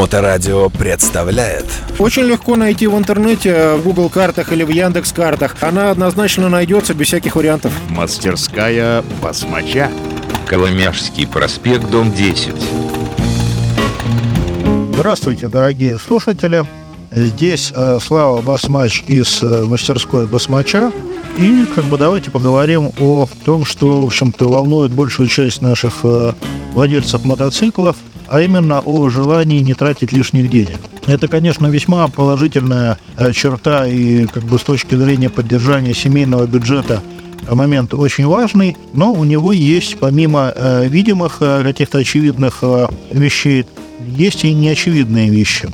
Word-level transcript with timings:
Моторадио 0.00 0.70
представляет 0.70 1.66
Очень 1.98 2.22
легко 2.22 2.56
найти 2.56 2.86
в 2.86 2.96
интернете, 2.96 3.74
в 3.74 3.82
Google 3.82 4.08
картах 4.08 4.50
или 4.50 4.64
в 4.64 4.70
Яндекс 4.70 5.12
картах. 5.12 5.56
Она 5.60 5.90
однозначно 5.90 6.48
найдется 6.48 6.94
без 6.94 7.08
всяких 7.08 7.36
вариантов. 7.36 7.70
Мастерская 7.90 9.04
басмача. 9.22 9.90
Коломяжский 10.46 11.26
проспект, 11.26 11.90
дом 11.90 12.14
10. 12.14 12.54
Здравствуйте, 14.94 15.48
дорогие 15.48 15.98
слушатели. 15.98 16.64
Здесь 17.10 17.70
э, 17.76 17.98
Слава 18.00 18.40
Басмач 18.40 19.04
из 19.06 19.42
э, 19.42 19.64
мастерской 19.66 20.26
Басмача. 20.26 20.92
И 21.36 21.66
как 21.74 21.84
бы 21.84 21.98
давайте 21.98 22.30
поговорим 22.30 22.90
о 22.98 23.28
том, 23.44 23.66
что, 23.66 24.00
в 24.00 24.06
общем-то, 24.06 24.48
волнует 24.48 24.92
большую 24.92 25.28
часть 25.28 25.60
наших 25.60 25.92
э, 26.04 26.32
владельцев 26.72 27.22
мотоциклов, 27.26 27.96
а 28.30 28.40
именно 28.40 28.80
о 28.80 29.10
желании 29.10 29.58
не 29.58 29.74
тратить 29.74 30.12
лишних 30.12 30.48
денег. 30.48 30.78
Это, 31.06 31.26
конечно, 31.26 31.66
весьма 31.66 32.06
положительная 32.06 32.96
э, 33.16 33.32
черта 33.32 33.86
и 33.86 34.26
как 34.26 34.44
бы 34.44 34.58
с 34.58 34.62
точки 34.62 34.94
зрения 34.94 35.28
поддержания 35.28 35.92
семейного 35.94 36.46
бюджета 36.46 37.02
момент 37.50 37.92
очень 37.92 38.26
важный, 38.26 38.76
но 38.92 39.12
у 39.12 39.24
него 39.24 39.52
есть, 39.52 39.98
помимо 39.98 40.52
э, 40.54 40.86
видимых 40.86 41.38
э, 41.40 41.64
каких-то 41.64 41.98
очевидных 41.98 42.58
э, 42.62 42.86
вещей, 43.10 43.66
есть 44.06 44.44
и 44.44 44.54
неочевидные 44.54 45.28
вещи. 45.28 45.68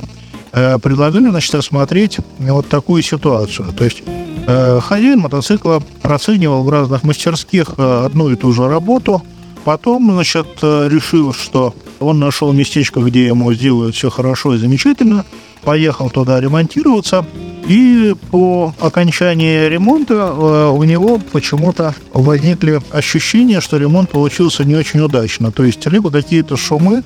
Э, 0.53 0.79
предлагали, 0.79 1.29
значит, 1.29 1.55
рассмотреть 1.55 2.19
вот 2.39 2.69
такую 2.69 3.03
ситуацию. 3.03 3.71
То 3.75 3.85
есть 3.85 4.03
э, 4.47 4.81
хозяин 4.81 5.19
мотоцикла 5.19 5.83
проценивал 6.01 6.65
в 6.65 6.71
разных 6.71 7.03
мастерских 7.03 7.75
э, 7.77 8.07
одну 8.07 8.31
и 8.31 8.37
ту 8.37 8.53
же 8.53 8.67
работу, 8.67 9.23
потом, 9.65 10.11
значит, 10.13 10.47
э, 10.63 10.89
решил, 10.91 11.35
что 11.35 11.75
он 12.01 12.19
нашел 12.19 12.53
местечко, 12.53 13.01
где 13.01 13.27
ему 13.27 13.53
сделают 13.53 13.95
все 13.95 14.11
хорошо 14.11 14.55
и 14.55 14.59
замечательно, 14.59 15.25
поехал 15.63 16.11
туда 16.11 16.41
ремонтироваться, 16.41 17.27
и 17.67 18.15
по 18.31 18.73
окончании 18.81 19.67
ремонта 19.69 20.15
э, 20.15 20.69
у 20.71 20.83
него 20.85 21.21
почему-то 21.33 21.95
возникли 22.13 22.81
ощущения, 22.93 23.61
что 23.61 23.77
ремонт 23.77 24.11
получился 24.11 24.65
не 24.65 24.77
очень 24.77 25.01
удачно. 25.01 25.51
То 25.51 25.65
есть 25.65 25.85
либо 25.87 26.11
какие-то 26.11 26.57
шумы, 26.57 27.03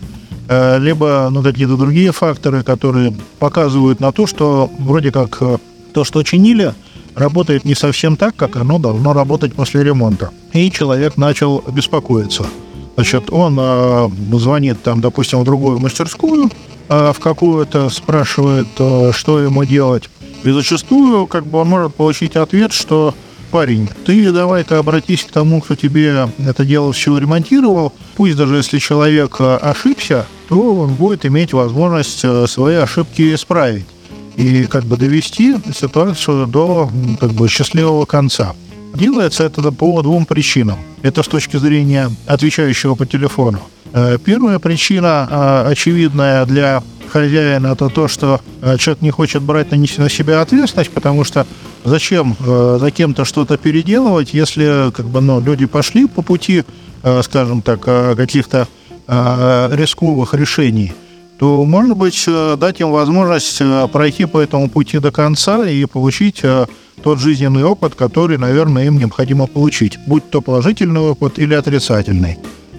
э, 0.48 0.78
либо 0.78 1.28
ну, 1.30 1.42
какие-то 1.42 1.76
другие 1.76 2.12
факторы, 2.12 2.62
которые 2.62 3.14
показывают 3.38 4.00
на 4.00 4.12
то, 4.12 4.26
что 4.26 4.70
вроде 4.78 5.10
как 5.10 5.38
э, 5.40 5.56
то, 5.94 6.04
что 6.04 6.22
чинили, 6.22 6.74
работает 7.14 7.64
не 7.64 7.74
совсем 7.74 8.16
так, 8.16 8.36
как 8.36 8.56
оно 8.56 8.78
должно 8.78 9.14
работать 9.14 9.54
после 9.54 9.82
ремонта. 9.82 10.30
И 10.52 10.70
человек 10.70 11.16
начал 11.16 11.64
беспокоиться. 11.72 12.44
Значит, 12.96 13.30
он 13.32 13.56
э, 13.58 14.08
звонит 14.32 14.82
там, 14.82 15.00
допустим, 15.00 15.40
в 15.40 15.44
другую 15.44 15.78
мастерскую, 15.78 16.50
э, 16.88 17.12
в 17.14 17.20
какую-то, 17.20 17.88
спрашивает, 17.88 18.68
э, 18.78 19.12
что 19.14 19.40
ему 19.40 19.64
делать. 19.64 20.10
И 20.44 20.50
зачастую, 20.50 21.26
как 21.26 21.46
бы, 21.46 21.60
он 21.60 21.68
может 21.68 21.94
получить 21.94 22.36
ответ, 22.36 22.72
что 22.72 23.14
парень, 23.50 23.88
ты 24.04 24.32
давай-ка 24.32 24.78
обратись 24.78 25.24
к 25.24 25.32
тому, 25.32 25.60
кто 25.60 25.74
тебе 25.74 26.28
это 26.38 26.64
дело 26.64 26.92
все 26.92 27.16
ремонтировал. 27.16 27.92
Пусть 28.16 28.36
даже 28.36 28.56
если 28.56 28.78
человек 28.78 29.40
ошибся, 29.40 30.26
то 30.48 30.74
он 30.74 30.94
будет 30.94 31.26
иметь 31.26 31.52
возможность 31.52 32.24
свои 32.46 32.76
ошибки 32.76 33.34
исправить 33.34 33.86
и 34.36 34.64
как 34.64 34.84
бы 34.84 34.96
довести 34.96 35.56
ситуацию 35.74 36.46
до 36.46 36.90
как 37.18 37.32
бы 37.32 37.48
счастливого 37.48 38.04
конца. 38.06 38.54
Делается 38.94 39.44
это 39.44 39.70
по 39.72 40.02
двум 40.02 40.26
причинам. 40.26 40.78
Это 41.02 41.22
с 41.22 41.28
точки 41.28 41.56
зрения 41.56 42.10
отвечающего 42.26 42.94
по 42.94 43.06
телефону. 43.06 43.60
Э, 43.92 44.18
Первая 44.22 44.58
причина, 44.58 45.28
э, 45.30 45.70
очевидная 45.70 46.44
для 46.44 46.82
хозяина, 47.10 47.68
это 47.68 47.88
то, 47.88 48.08
что 48.08 48.40
э, 48.62 48.76
человек 48.78 49.02
не 49.02 49.10
хочет 49.10 49.42
брать 49.42 49.70
на 49.72 49.86
себя 49.86 50.40
ответственность, 50.40 50.90
потому 50.90 51.24
что 51.24 51.46
зачем 51.84 52.36
за 52.44 52.90
кем-то 52.90 53.24
что-то 53.24 53.56
переделывать, 53.56 54.34
если 54.34 54.90
как 54.92 55.06
бы, 55.06 55.20
ну, 55.20 55.40
люди 55.40 55.66
пошли 55.66 56.06
по 56.06 56.20
пути, 56.20 56.64
скажем 57.22 57.62
так, 57.62 57.80
каких-то 57.80 58.68
рисковых 59.08 60.34
решений, 60.34 60.92
то, 61.38 61.64
может 61.64 61.96
быть, 61.96 62.28
дать 62.58 62.80
им 62.80 62.90
возможность 62.90 63.62
пройти 63.92 64.26
по 64.26 64.40
этому 64.40 64.68
пути 64.68 64.98
до 64.98 65.10
конца 65.10 65.66
и 65.66 65.86
получить 65.86 66.42
тот 67.02 67.18
жизненный 67.18 67.64
опыт, 67.64 67.94
который, 67.94 68.38
наверное, 68.38 68.86
им 68.86 68.98
необходимо 68.98 69.46
получить, 69.46 69.98
будь 70.06 70.28
то 70.30 70.40
положительный 70.40 71.00
опыт 71.00 71.38
или 71.38 71.54
отрицательный. 71.54 72.38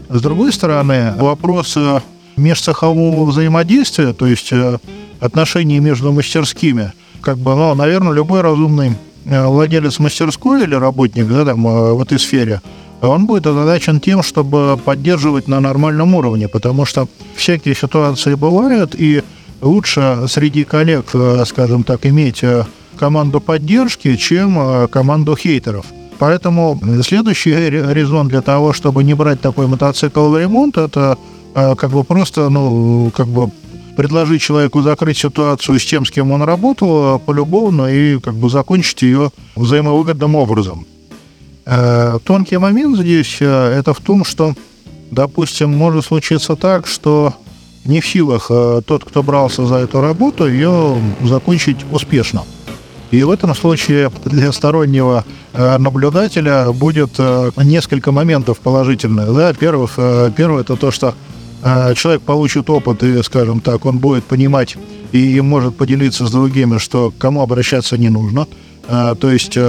С 0.10 0.22
другой 0.22 0.52
стороны, 0.52 1.14
вопрос 1.18 1.78
э, 1.78 2.02
межцехового 2.36 3.26
взаимодействия, 3.26 4.14
то 4.14 4.28
есть 4.28 4.52
э, 4.52 4.78
отношений 5.20 5.80
между 5.80 6.12
мастерскими, 6.12 6.92
как 7.22 7.38
бы, 7.38 7.56
ну, 7.56 7.74
наверное, 7.76 8.14
любой 8.14 8.42
разумный 8.42 8.94
э, 9.26 9.46
владелец 9.46 10.00
мастерской 10.00 10.64
или 10.64 10.76
работник 10.76 11.28
да, 11.28 11.46
там, 11.46 11.64
в 11.64 12.02
этой 12.02 12.20
сфере, 12.20 12.62
он 13.02 13.26
будет 13.26 13.48
озадачен 13.48 14.00
тем, 14.00 14.22
чтобы 14.22 14.78
поддерживать 14.84 15.48
на 15.48 15.60
нормальном 15.60 16.14
уровне, 16.14 16.48
потому 16.48 16.86
что 16.86 17.08
всякие 17.36 17.74
ситуации 17.74 18.36
бывают, 18.36 18.94
и 18.96 19.24
лучше 19.62 20.26
среди 20.28 20.66
коллег, 20.66 21.06
скажем 21.46 21.84
так, 21.84 22.06
иметь 22.06 22.44
команду 23.02 23.42
поддержки, 23.42 24.16
чем 24.16 24.60
э, 24.60 24.88
команду 24.88 25.36
хейтеров. 25.36 25.88
Поэтому 26.20 26.80
следующий 27.04 27.52
ре- 27.52 27.94
резон 27.96 28.28
для 28.28 28.42
того, 28.42 28.74
чтобы 28.74 29.04
не 29.04 29.16
брать 29.16 29.42
такой 29.42 29.66
мотоцикл 29.66 30.30
в 30.30 30.38
ремонт, 30.38 30.78
это 30.78 31.18
э, 31.56 31.76
как 31.76 31.90
бы 31.90 32.04
просто, 32.04 32.50
ну, 32.50 33.12
как 33.18 33.28
бы 33.28 33.50
предложить 33.98 34.44
человеку 34.44 34.84
закрыть 34.84 35.18
ситуацию 35.18 35.80
с 35.80 35.86
тем, 35.86 36.06
с 36.06 36.12
кем 36.12 36.32
он 36.32 36.44
работал, 36.44 37.16
э, 37.16 37.20
полюбовно 37.26 37.88
и 37.88 38.20
как 38.20 38.36
бы 38.36 38.52
закончить 38.52 39.02
ее 39.02 39.32
взаимовыгодным 39.56 40.36
образом. 40.36 40.86
Тонкий 42.26 42.58
момент 42.58 42.98
здесь 42.98 43.38
это 43.40 43.94
в 43.94 44.00
том, 44.00 44.26
что, 44.26 44.54
допустим, 45.12 45.78
может 45.78 46.06
случиться 46.06 46.56
так, 46.56 46.88
что 46.88 47.34
не 47.86 48.00
в 48.02 48.06
силах 48.08 48.48
тот, 48.86 49.04
кто 49.06 49.22
брался 49.24 49.66
за 49.66 49.76
эту 49.76 50.02
работу, 50.02 50.48
ее 50.48 50.98
закончить 51.24 51.78
успешно. 51.92 52.42
И 53.12 53.22
в 53.24 53.30
этом 53.30 53.54
случае 53.54 54.10
для 54.24 54.54
стороннего 54.54 55.26
э, 55.54 55.78
наблюдателя 55.78 56.72
будет 56.72 57.12
э, 57.18 57.52
несколько 57.58 58.14
моментов 58.14 58.60
положительных. 58.60 59.36
Да? 59.36 59.54
Первых, 59.54 59.94
э, 59.98 60.32
первое 60.36 60.62
это 60.62 60.78
то, 60.78 60.92
что 60.92 61.14
человек 61.96 62.24
получит 62.24 62.72
опыт 62.72 63.04
и, 63.04 63.22
скажем 63.22 63.60
так, 63.60 63.86
он 63.86 64.00
будет 64.00 64.24
понимать 64.24 64.78
и 65.12 65.40
может 65.42 65.78
поделиться 65.78 66.26
с 66.26 66.32
другими, 66.32 66.80
что 66.80 67.14
кому 67.20 67.44
обращаться 67.44 68.00
не 68.00 68.10
нужно. 68.10 68.48
То 68.88 69.30
есть 69.30 69.60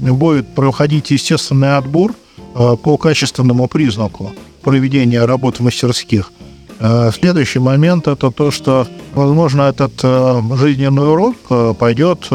будет 0.00 0.52
проходить 0.56 1.12
естественный 1.12 1.76
отбор 1.76 2.12
по 2.54 2.96
качественному 2.96 3.68
признаку 3.68 4.32
проведения 4.62 5.24
работ 5.24 5.60
в 5.60 5.62
мастерских. 5.62 6.32
Следующий 7.12 7.60
момент 7.60 8.08
это 8.08 8.32
то, 8.32 8.50
что, 8.50 8.88
возможно, 9.14 9.62
этот 9.62 9.92
жизненный 10.58 11.08
урок 11.08 11.36
пойдет 11.78 12.28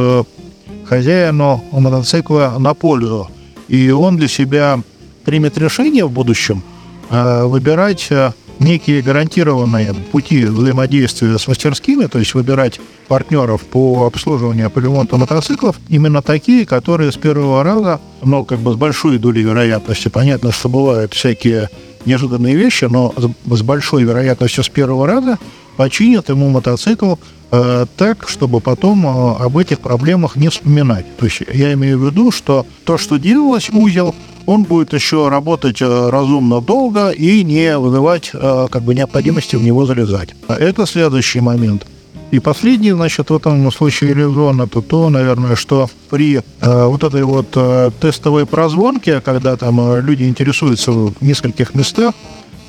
хозяину 0.85 1.63
мотоцикла 1.71 2.55
на 2.59 2.73
пользу. 2.73 3.29
И 3.67 3.89
он 3.91 4.17
для 4.17 4.27
себя 4.27 4.79
примет 5.25 5.57
решение 5.57 6.05
в 6.05 6.11
будущем 6.11 6.61
э, 7.09 7.43
выбирать 7.45 8.07
э, 8.09 8.31
некие 8.59 9.01
гарантированные 9.01 9.93
пути 10.11 10.45
взаимодействия 10.45 11.37
с 11.37 11.47
мастерскими, 11.47 12.05
то 12.05 12.19
есть 12.19 12.33
выбирать 12.33 12.79
партнеров 13.07 13.61
по 13.61 14.05
обслуживанию, 14.05 14.69
по 14.69 14.79
ремонту 14.79 15.17
мотоциклов, 15.17 15.77
именно 15.89 16.21
такие, 16.21 16.65
которые 16.65 17.11
с 17.11 17.17
первого 17.17 17.63
раза, 17.63 17.99
ну, 18.23 18.45
как 18.45 18.59
бы 18.59 18.73
с 18.73 18.75
большой 18.75 19.17
долей 19.17 19.43
вероятности, 19.43 20.07
понятно, 20.07 20.51
что 20.51 20.69
бывают 20.69 21.13
всякие 21.13 21.69
неожиданные 22.05 22.55
вещи, 22.55 22.85
но 22.85 23.13
с 23.45 23.61
большой 23.61 24.03
вероятностью 24.03 24.63
с 24.63 24.69
первого 24.69 25.07
раза 25.07 25.37
починят 25.77 26.29
ему 26.29 26.49
мотоцикл 26.49 27.15
э, 27.51 27.85
так, 27.97 28.27
чтобы 28.27 28.59
потом 28.59 29.05
э, 29.05 29.43
об 29.43 29.57
этих 29.57 29.79
проблемах 29.79 30.35
не 30.35 30.49
вспоминать. 30.49 31.05
То 31.17 31.25
есть 31.25 31.41
я 31.53 31.73
имею 31.73 31.99
в 31.99 32.05
виду, 32.05 32.31
что 32.31 32.65
то, 32.85 32.97
что 32.97 33.17
делалось 33.17 33.69
узел, 33.69 34.15
он 34.45 34.63
будет 34.63 34.93
еще 34.93 35.29
работать 35.29 35.81
э, 35.81 36.09
разумно 36.09 36.61
долго 36.61 37.09
и 37.09 37.43
не 37.43 37.77
вызывать 37.77 38.31
э, 38.33 38.67
как 38.69 38.83
бы 38.83 38.95
необходимости 38.95 39.55
в 39.55 39.63
него 39.63 39.85
залезать. 39.85 40.35
А 40.47 40.55
Это 40.55 40.85
следующий 40.85 41.39
момент. 41.39 41.85
И 42.33 42.39
последний, 42.39 42.91
значит, 42.91 43.29
в 43.29 43.35
этом 43.35 43.71
случае 43.71 44.15
резон 44.15 44.59
это 44.59 44.81
то, 44.81 45.09
наверное, 45.11 45.55
что 45.55 45.87
при 46.09 46.37
э, 46.37 46.85
вот 46.85 47.03
этой 47.03 47.23
вот 47.23 47.49
э, 47.55 47.91
тестовой 48.01 48.47
прозвонке, 48.47 49.21
когда 49.21 49.55
там 49.55 49.79
э, 49.79 50.01
люди 50.01 50.23
интересуются 50.23 50.91
в 50.91 51.13
нескольких 51.21 51.75
местах 51.75 52.15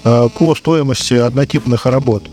э, 0.05 0.29
по 0.39 0.55
стоимости 0.55 1.15
однотипных 1.15 1.87
работ, 1.87 2.25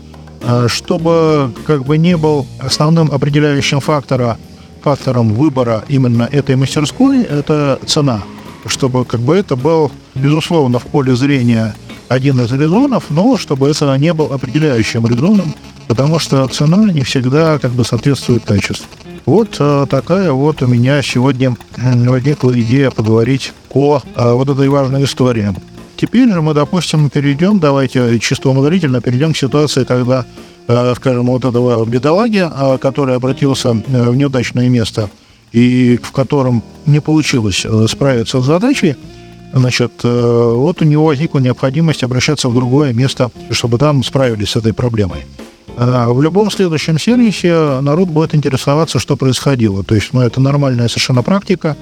чтобы 0.68 1.52
как 1.66 1.84
бы 1.84 1.98
не 1.98 2.16
был 2.16 2.46
основным 2.58 3.10
определяющим 3.12 3.80
фактора, 3.80 4.38
фактором 4.82 5.34
выбора 5.34 5.84
именно 5.88 6.28
этой 6.30 6.56
мастерской, 6.56 7.22
это 7.22 7.78
цена. 7.86 8.22
Чтобы 8.66 9.04
как 9.04 9.20
бы 9.20 9.36
это 9.36 9.56
был, 9.56 9.90
безусловно, 10.14 10.78
в 10.78 10.84
поле 10.84 11.16
зрения 11.16 11.74
один 12.08 12.40
из 12.40 12.52
резонов, 12.52 13.04
но 13.10 13.36
чтобы 13.36 13.70
это 13.70 13.96
не 13.96 14.12
был 14.12 14.32
определяющим 14.32 15.06
резоном, 15.06 15.54
потому 15.88 16.18
что 16.18 16.46
цена 16.48 16.92
не 16.92 17.02
всегда 17.02 17.58
как 17.58 17.72
бы 17.72 17.84
соответствует 17.84 18.44
качеству. 18.44 18.86
Вот 19.24 19.56
э, 19.60 19.86
такая 19.88 20.32
вот 20.32 20.62
у 20.62 20.66
меня 20.66 21.00
сегодня 21.02 21.56
возникла 21.76 22.58
идея 22.60 22.90
поговорить 22.90 23.52
о 23.70 24.00
э, 24.16 24.32
вот 24.32 24.48
этой 24.48 24.68
важной 24.68 25.04
истории. 25.04 25.54
Теперь 26.02 26.32
же 26.32 26.42
мы, 26.42 26.52
допустим, 26.52 27.10
перейдем, 27.10 27.60
давайте 27.60 28.18
чисто 28.18 28.48
умозрительно 28.48 29.00
перейдем 29.00 29.34
к 29.34 29.36
ситуации, 29.36 29.84
когда, 29.84 30.26
э, 30.66 30.94
скажем, 30.96 31.26
вот 31.26 31.44
этого 31.44 31.84
бедолаги, 31.86 32.44
э, 32.44 32.78
который 32.78 33.14
обратился 33.14 33.68
э, 33.68 34.10
в 34.10 34.16
неудачное 34.16 34.68
место 34.68 35.10
и 35.52 36.00
в 36.02 36.10
котором 36.10 36.64
не 36.86 36.98
получилось 36.98 37.64
справиться 37.86 38.40
с 38.40 38.44
задачей, 38.44 38.96
значит, 39.52 39.92
вот 40.02 40.82
у 40.82 40.84
него 40.84 41.04
возникла 41.04 41.38
необходимость 41.38 42.02
обращаться 42.02 42.48
в 42.48 42.54
другое 42.54 42.92
место, 42.92 43.30
чтобы 43.52 43.78
там 43.78 44.02
справились 44.02 44.50
с 44.50 44.56
этой 44.56 44.72
проблемой. 44.72 45.20
В 45.76 46.20
любом 46.20 46.50
следующем 46.50 46.98
сервисе 46.98 47.80
народ 47.80 48.08
будет 48.08 48.34
интересоваться, 48.34 48.98
что 48.98 49.16
происходило. 49.16 49.84
То 49.84 49.94
есть, 49.94 50.12
ну, 50.12 50.20
это 50.22 50.40
нормальная 50.40 50.88
совершенно 50.88 51.22
практика, 51.22 51.76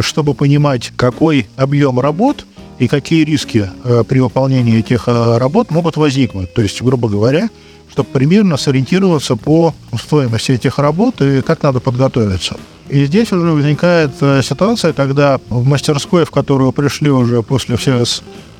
чтобы 0.00 0.32
понимать, 0.32 0.90
какой 0.96 1.48
объем 1.56 2.00
работ 2.00 2.46
и 2.78 2.86
какие 2.86 3.24
риски 3.24 3.68
э, 3.84 4.04
при 4.06 4.20
выполнении 4.20 4.78
этих 4.78 5.08
э, 5.08 5.38
работ 5.38 5.70
могут 5.70 5.96
возникнуть. 5.96 6.52
То 6.54 6.62
есть, 6.62 6.80
грубо 6.80 7.08
говоря, 7.08 7.50
чтобы 7.90 8.08
примерно 8.10 8.56
сориентироваться 8.56 9.36
по 9.36 9.74
стоимости 9.98 10.52
этих 10.52 10.78
работ 10.78 11.20
и 11.20 11.42
как 11.42 11.62
надо 11.62 11.80
подготовиться. 11.80 12.56
И 12.88 13.04
здесь 13.04 13.32
уже 13.32 13.50
возникает 13.50 14.12
э, 14.20 14.42
ситуация, 14.42 14.92
когда 14.92 15.40
в 15.50 15.66
мастерской, 15.66 16.24
в 16.24 16.30
которую 16.30 16.72
пришли 16.72 17.10
уже 17.10 17.42
после 17.42 17.76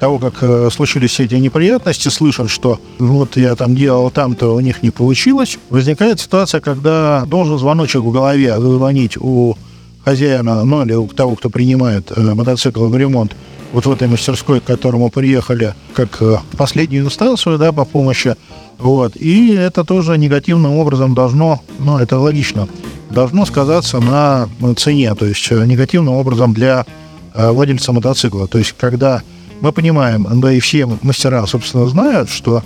того, 0.00 0.18
как 0.18 0.72
случились 0.72 1.10
все 1.10 1.24
эти 1.24 1.34
неприятности, 1.34 2.08
слышат, 2.08 2.50
что 2.50 2.80
вот 2.98 3.36
я 3.36 3.54
там 3.54 3.74
делал 3.74 4.10
там-то, 4.10 4.54
у 4.54 4.60
них 4.60 4.82
не 4.82 4.90
получилось. 4.90 5.58
Возникает 5.70 6.20
ситуация, 6.20 6.60
когда 6.60 7.24
должен 7.26 7.58
звоночек 7.58 8.02
в 8.02 8.10
голове 8.10 8.54
звонить 8.58 9.16
у 9.16 9.56
хозяина, 10.04 10.64
ну 10.64 10.84
или 10.84 10.94
у 10.94 11.06
того, 11.08 11.36
кто 11.36 11.50
принимает 11.50 12.16
мотоцикл 12.16 12.86
в 12.86 12.96
ремонт, 12.96 13.34
вот 13.72 13.86
в 13.86 13.92
этой 13.92 14.08
мастерской, 14.08 14.60
к 14.60 14.64
которому 14.64 15.10
приехали, 15.10 15.74
как 15.94 16.20
э, 16.20 16.38
последнюю 16.56 17.04
инстанцию, 17.04 17.58
да, 17.58 17.72
по 17.72 17.84
помощи. 17.84 18.36
Вот. 18.78 19.16
И 19.16 19.52
это 19.54 19.84
тоже 19.84 20.16
негативным 20.18 20.76
образом 20.76 21.14
должно, 21.14 21.62
ну, 21.78 21.98
это 21.98 22.18
логично, 22.18 22.68
должно 23.10 23.44
сказаться 23.44 24.00
на 24.00 24.48
цене, 24.76 25.14
то 25.14 25.26
есть 25.26 25.46
э, 25.50 25.64
негативным 25.66 26.14
образом 26.14 26.54
для 26.54 26.86
э, 27.34 27.50
владельца 27.50 27.92
мотоцикла. 27.92 28.46
То 28.46 28.58
есть 28.58 28.74
когда 28.78 29.22
мы 29.60 29.72
понимаем, 29.72 30.26
да 30.40 30.52
и 30.52 30.60
все 30.60 30.86
мастера, 31.02 31.44
собственно, 31.46 31.86
знают, 31.88 32.30
что 32.30 32.62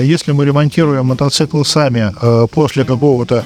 если 0.00 0.30
мы 0.30 0.44
ремонтируем 0.44 1.06
мотоцикл 1.06 1.64
сами 1.64 2.14
после 2.52 2.84
какого-то 2.84 3.44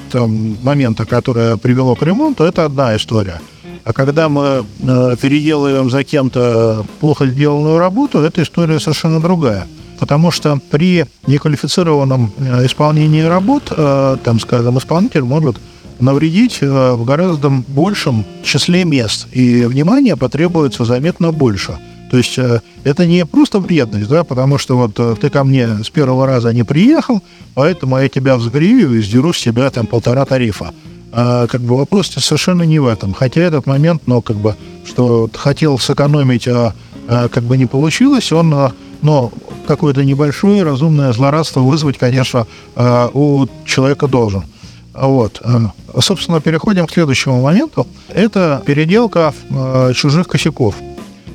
момента, 0.62 1.06
которое 1.06 1.56
привело 1.56 1.94
к 1.94 2.02
ремонту, 2.02 2.44
это 2.44 2.66
одна 2.66 2.94
история. 2.94 3.40
А 3.84 3.93
когда 3.93 4.28
мы 4.28 4.64
э, 4.81 5.17
переделываем 5.20 5.90
за 5.90 6.05
кем-то 6.05 6.84
плохо 7.00 7.26
сделанную 7.26 7.78
работу, 7.78 8.19
эта 8.19 8.43
история 8.43 8.81
совершенно 8.81 9.20
другая. 9.20 9.67
Потому 9.99 10.31
что 10.31 10.58
при 10.70 11.06
неквалифицированном 11.26 12.32
э, 12.37 12.67
исполнении 12.67 13.23
работ, 13.23 13.73
э, 13.76 14.17
там, 14.23 14.40
скажем, 14.40 14.78
исполнитель 14.78 15.23
может 15.23 15.56
навредить 15.99 16.61
в 16.61 17.05
гораздо 17.06 17.49
большем 17.49 18.26
числе 18.44 18.84
мест, 18.84 19.28
и 19.32 19.64
внимания 19.64 20.14
потребуется 20.14 20.84
заметно 20.84 21.32
больше. 21.32 21.78
То 22.11 22.19
есть 22.19 22.38
это 22.84 23.06
не 23.06 23.25
просто 23.25 23.61
вредность, 23.61 24.08
да, 24.11 24.23
потому 24.23 24.58
что 24.58 24.76
вот 24.76 25.19
ты 25.19 25.31
ко 25.31 25.43
мне 25.43 25.82
с 25.82 25.88
первого 25.88 26.26
раза 26.26 26.52
не 26.52 26.64
приехал, 26.64 27.23
поэтому 27.55 27.96
я 27.96 28.11
тебя 28.11 28.37
взгрею 28.37 28.99
и 28.99 29.02
сдеру 29.02 29.32
с 29.32 29.40
тебя 29.40 29.70
там 29.70 29.87
полтора 29.87 30.26
тарифа. 30.26 30.75
А, 31.12 31.47
как 31.47 31.61
бы 31.61 31.76
вопрос 31.76 32.08
совершенно 32.08 32.62
не 32.62 32.79
в 32.79 32.87
этом. 32.87 33.14
Хотя 33.14 33.41
этот 33.43 33.67
момент, 33.67 34.03
но 34.06 34.20
как 34.20 34.37
бы, 34.37 34.55
что 34.85 35.31
хотел 35.32 35.79
сэкономить, 35.79 36.49
а, 36.49 36.75
а 37.08 37.29
как 37.29 37.44
бы 37.44 37.56
не 37.56 37.67
получилось, 37.67 38.32
он, 38.32 38.53
а, 38.55 38.73
но 39.03 39.32
какое-то 39.67 40.05
небольшое 40.05 40.62
разумное 40.62 41.12
злорадство 41.12 41.61
вызвать, 41.61 41.99
конечно, 41.99 42.47
а, 42.75 43.11
у 43.12 43.47
человека 43.64 44.08
должен. 44.08 44.44
Вот. 44.93 45.41
а, 45.44 45.70
Собственно, 46.00 46.41
переходим 46.41 46.87
к 46.87 46.93
следующему 46.93 47.43
моменту. 47.43 47.87
Это 48.09 48.62
переделка 48.67 49.35
а, 49.50 49.93
чужих 49.93 50.29
косяков. 50.29 50.75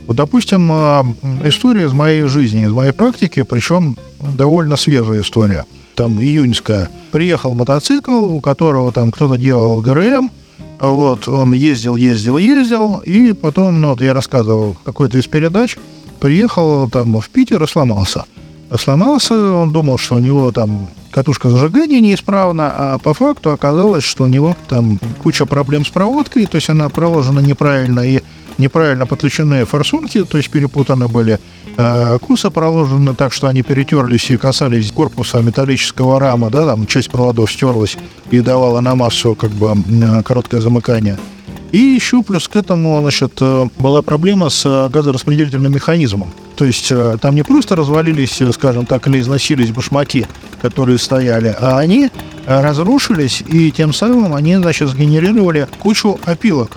Вот, 0.07 0.17
допустим, 0.17 0.69
а, 0.71 1.05
история 1.43 1.85
из 1.85 1.93
моей 1.93 2.23
жизни, 2.23 2.65
из 2.65 2.71
моей 2.71 2.91
практики, 2.91 3.43
причем 3.43 3.97
довольно 4.19 4.75
свежая 4.75 5.21
история. 5.21 5.65
Там 5.95 6.19
июньская. 6.21 6.89
Приехал 7.11 7.53
мотоцикл, 7.53 8.11
у 8.11 8.39
которого 8.39 8.91
там 8.91 9.11
кто-то 9.11 9.37
делал 9.37 9.81
ГРМ, 9.81 10.31
вот, 10.79 11.27
он 11.27 11.53
ездил, 11.53 11.95
ездил, 11.95 12.37
ездил, 12.37 13.03
и 13.05 13.33
потом, 13.33 13.81
ну, 13.81 13.89
вот 13.89 14.01
я 14.01 14.15
рассказывал 14.15 14.75
какой-то 14.83 15.19
из 15.19 15.27
передач, 15.27 15.77
приехал 16.19 16.89
там 16.89 17.19
в 17.19 17.29
Питер 17.29 17.61
и 17.61 17.67
сломался. 17.67 18.25
Сломался, 18.77 19.35
он 19.35 19.71
думал, 19.71 19.97
что 19.97 20.15
у 20.15 20.19
него 20.19 20.51
там 20.51 20.87
катушка 21.11 21.49
зажигания 21.49 21.99
неисправна, 21.99 22.71
а 22.75 22.97
по 22.99 23.13
факту 23.13 23.51
оказалось, 23.51 24.03
что 24.03 24.23
у 24.23 24.27
него 24.27 24.55
там 24.69 24.97
куча 25.21 25.45
проблем 25.45 25.85
с 25.85 25.89
проводкой, 25.89 26.45
то 26.45 26.55
есть 26.55 26.69
она 26.69 26.87
проложена 26.87 27.39
неправильно 27.39 27.99
и 27.99 28.21
неправильно 28.57 29.05
подключены 29.05 29.65
форсунки, 29.65 30.23
то 30.23 30.37
есть 30.37 30.49
перепутаны 30.49 31.07
были. 31.07 31.39
Э, 31.77 32.17
Кусы 32.19 32.49
проложены 32.49 33.13
так, 33.13 33.33
что 33.33 33.47
они 33.47 33.61
перетерлись 33.61 34.29
и 34.29 34.37
касались 34.37 34.91
корпуса 34.91 35.39
металлического 35.41 36.19
рама, 36.19 36.49
да, 36.49 36.65
там 36.65 36.87
часть 36.87 37.09
проводов 37.11 37.51
стерлась 37.51 37.97
и 38.29 38.39
давала 38.39 38.79
на 38.79 38.95
массу 38.95 39.35
как 39.35 39.51
бы 39.51 39.75
короткое 40.23 40.61
замыкание. 40.61 41.17
И 41.71 41.77
еще 41.77 42.21
плюс 42.21 42.47
к 42.49 42.55
этому, 42.57 42.99
значит, 43.01 43.37
э, 43.39 43.67
была 43.79 44.01
проблема 44.01 44.49
с 44.49 44.65
э, 44.65 44.89
газораспределительным 44.89 45.71
механизмом. 45.71 46.33
То 46.57 46.65
есть 46.65 46.91
э, 46.91 47.17
там 47.21 47.33
не 47.33 47.43
просто 47.43 47.77
развалились, 47.77 48.41
скажем 48.53 48.85
так, 48.85 49.07
или 49.07 49.19
износились 49.21 49.71
башмаки, 49.71 50.27
которые 50.61 50.97
стояли, 50.97 51.55
а 51.57 51.79
они 51.79 52.09
разрушились, 52.45 53.41
и 53.47 53.71
тем 53.71 53.93
самым 53.93 54.33
они, 54.33 54.55
значит, 54.57 54.89
сгенерировали 54.89 55.67
кучу 55.79 56.19
опилок. 56.25 56.75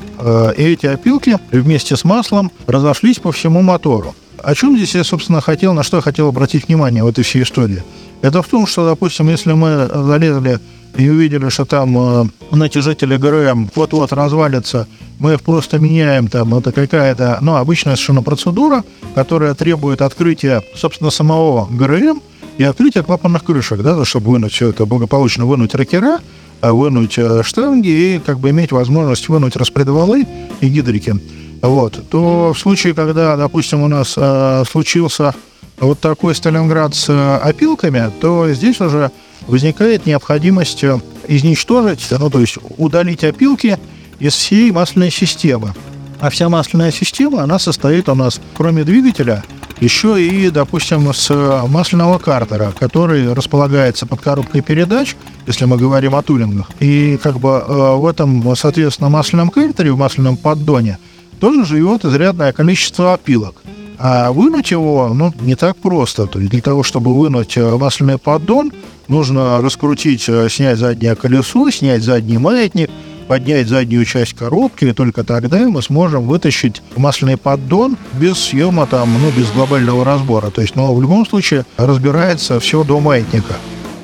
И 0.56 0.62
эти 0.62 0.87
опилки 0.87 1.38
вместе 1.50 1.97
с 1.97 2.05
маслом 2.05 2.52
разошлись 2.67 3.19
по 3.19 3.32
всему 3.32 3.62
мотору. 3.62 4.14
О 4.43 4.55
чем 4.55 4.76
здесь 4.76 4.94
я, 4.94 5.05
собственно, 5.05 5.40
хотел, 5.40 5.73
на 5.73 5.82
что 5.82 5.97
я 5.97 6.02
хотел 6.02 6.29
обратить 6.29 6.69
внимание 6.69 7.02
в 7.02 7.06
этой 7.06 7.25
всей 7.25 7.43
истории? 7.43 7.82
Это 8.20 8.43
в 8.43 8.47
том, 8.47 8.67
что, 8.67 8.87
допустим, 8.87 9.29
если 9.31 9.55
мы 9.55 9.88
залезли 9.93 10.61
и 10.96 11.08
увидели, 11.08 11.48
что 11.48 11.64
там 11.64 11.96
э, 11.98 12.24
натяжители 12.52 13.16
ГРМ 13.16 13.70
вот-вот 13.74 14.12
развалится, 14.12 14.86
мы 15.18 15.34
их 15.34 15.42
просто 15.42 15.78
меняем, 15.78 16.28
там, 16.28 16.54
это 16.54 16.72
какая-то, 16.72 17.38
ну, 17.40 17.56
обычная 17.56 17.96
совершенно 17.96 18.22
процедура, 18.22 18.84
которая 19.14 19.54
требует 19.54 20.02
открытия, 20.02 20.62
собственно, 20.74 21.10
самого 21.10 21.66
ГРМ 21.70 22.22
и 22.58 22.64
открытия 22.64 23.02
клапанных 23.02 23.44
крышек, 23.44 23.80
да, 23.82 24.04
чтобы 24.04 24.30
вынуть 24.30 24.52
все 24.52 24.68
это 24.68 24.86
благополучно, 24.86 25.46
вынуть 25.46 25.74
ракера, 25.74 26.20
а 26.60 26.72
вынуть 26.72 27.18
э, 27.18 27.42
штанги 27.42 27.88
и 27.88 28.18
как 28.18 28.38
бы 28.38 28.50
иметь 28.50 28.72
возможность 28.72 29.28
вынуть 29.28 29.56
распредвалы 29.56 30.26
и 30.60 30.68
гидрики. 30.68 31.14
Вот, 31.60 32.00
то 32.10 32.52
в 32.52 32.58
случае, 32.58 32.94
когда, 32.94 33.36
допустим, 33.36 33.82
у 33.82 33.88
нас 33.88 34.14
э, 34.16 34.64
случился 34.70 35.34
вот 35.78 35.98
такой 35.98 36.34
Сталинград 36.34 36.94
с 36.94 37.08
э, 37.08 37.36
опилками, 37.36 38.10
то 38.20 38.52
здесь 38.52 38.80
уже 38.80 39.10
возникает 39.47 40.07
необходимость 40.07 40.85
э, 40.85 41.00
изничтожить, 41.29 42.07
ну, 42.11 42.31
то 42.31 42.41
есть 42.41 42.59
удалить 42.79 43.25
опилки 43.25 43.79
из 44.19 44.35
всей 44.35 44.71
масляной 44.71 45.11
системы. 45.11 45.75
А 46.21 46.31
вся 46.31 46.49
масляная 46.49 46.91
система, 46.91 47.43
она 47.43 47.59
состоит 47.59 48.09
у 48.09 48.14
нас, 48.14 48.41
кроме 48.57 48.85
двигателя, 48.85 49.43
еще 49.81 50.25
и, 50.25 50.49
допустим, 50.50 51.12
с 51.12 51.31
э, 51.31 51.62
масляного 51.69 52.19
картера, 52.19 52.73
который 52.79 53.33
располагается 53.33 54.07
под 54.07 54.21
коробкой 54.21 54.62
передач, 54.62 55.17
если 55.47 55.64
мы 55.64 55.76
говорим 55.76 56.14
о 56.14 56.23
тулингах. 56.23 56.71
И 56.81 57.19
как 57.23 57.41
бы 57.41 57.50
э, 57.50 57.95
в 57.97 58.07
этом, 58.07 58.57
соответственно, 58.57 59.11
масляном 59.11 59.50
картере, 59.50 59.93
в 59.93 59.99
масляном 59.99 60.37
поддоне, 60.37 60.99
тоже 61.41 61.64
живет 61.67 62.05
изрядное 62.05 62.53
количество 62.53 63.14
опилок. 63.14 63.57
А 63.98 64.32
вынуть 64.32 64.70
его, 64.70 65.12
ну, 65.14 65.32
не 65.40 65.54
так 65.54 65.76
просто. 65.76 66.26
То 66.26 66.38
есть 66.38 66.50
для 66.50 66.60
того, 66.60 66.82
чтобы 66.82 67.14
вынуть 67.14 67.56
э, 67.56 67.76
масляный 67.76 68.18
поддон, 68.18 68.72
нужно 69.08 69.60
раскрутить, 69.60 70.28
э, 70.28 70.48
снять 70.50 70.78
заднее 70.78 71.14
колесо, 71.14 71.70
снять 71.70 72.02
задний 72.02 72.38
маятник, 72.38 72.90
поднять 73.28 73.68
заднюю 73.68 74.04
часть 74.04 74.34
коробки, 74.34 74.86
и 74.86 74.92
только 74.92 75.24
тогда 75.24 75.58
мы 75.68 75.82
сможем 75.82 76.26
вытащить 76.26 76.82
масляный 76.96 77.36
поддон 77.36 77.96
без 78.14 78.38
съема 78.38 78.86
там, 78.86 79.10
ну, 79.20 79.30
без 79.30 79.50
глобального 79.50 80.04
разбора. 80.04 80.50
То 80.50 80.60
есть, 80.60 80.76
но 80.76 80.94
в 80.94 81.00
любом 81.00 81.26
случае 81.26 81.64
разбирается 81.76 82.60
все 82.60 82.84
до 82.84 83.00
маятника. 83.00 83.54